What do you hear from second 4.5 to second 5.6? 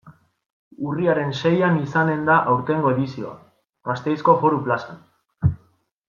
Plazan.